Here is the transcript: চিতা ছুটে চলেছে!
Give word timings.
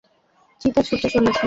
চিতা 0.61 0.81
ছুটে 0.87 1.07
চলেছে! 1.09 1.39